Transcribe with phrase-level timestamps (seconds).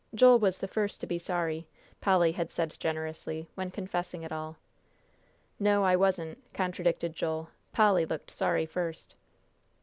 [0.15, 1.67] "Joel was the first to be sorry,"
[1.99, 4.57] Polly had said generously, when confessing it all.
[5.59, 9.13] "No, I wasn't," contradicted Joel, "Polly looked sorry first."